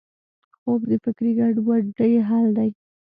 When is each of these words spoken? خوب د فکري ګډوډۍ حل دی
خوب 0.59 0.81
د 0.89 0.91
فکري 1.03 1.31
ګډوډۍ 1.39 2.13
حل 2.27 2.47
دی 2.57 2.69